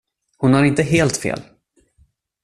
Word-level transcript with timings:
Hon 0.37 0.53
har 0.53 0.63
inte 0.63 0.83
helt 0.83 1.17
fel. 1.17 1.41